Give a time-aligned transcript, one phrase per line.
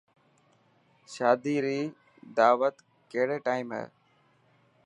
[1.13, 1.77] شادي ري
[2.37, 3.85] داوتو ڪهڙي ٽائم هي.